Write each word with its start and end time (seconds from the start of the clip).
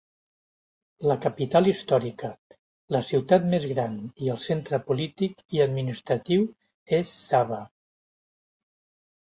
La 1.09 1.17
capital 1.25 1.69
històrica, 1.71 2.31
la 2.95 3.03
ciutat 3.11 3.45
més 3.53 3.69
gran 3.75 4.01
i 4.25 4.33
el 4.37 4.41
centre 4.49 4.81
polític 4.89 5.47
i 5.59 5.63
administratiu 5.69 6.51
és 7.03 7.15
Sabha. 7.29 7.63